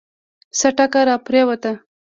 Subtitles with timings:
[0.57, 1.71] څه ټکه راپرېوته.